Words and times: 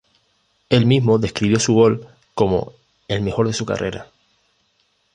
Él 0.69 0.87
mismo 0.87 1.19
describió 1.19 1.59
su 1.59 1.75
gol 1.75 2.07
como 2.33 2.73
"el 3.07 3.21
mejor 3.21 3.45
de 3.45 3.53
su 3.53 3.67
carrera". 3.67 4.07